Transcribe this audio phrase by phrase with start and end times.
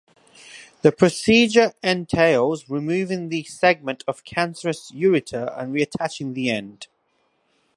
[0.81, 6.87] The procedure entails removing the segment of cancerous ureter and reattaching the end.